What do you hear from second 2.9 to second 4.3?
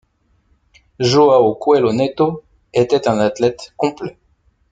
un athlète complet.